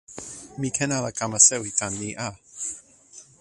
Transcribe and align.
mi 0.59 0.69
ken 0.75 0.91
ala 0.97 1.11
kama 1.17 1.39
sewi 1.47 1.71
tan 1.79 1.93
ni 1.99 2.09
a. 2.27 2.29